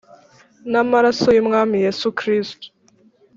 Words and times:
N'amaraso 0.71 1.27
y'Umwami 1.35 1.75
Yesu 1.85 2.07
Kristo. 2.19 2.65